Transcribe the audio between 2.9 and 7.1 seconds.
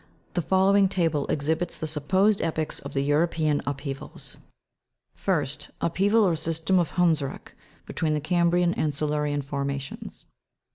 the European upheavals. 1st, Lpheaval, or system of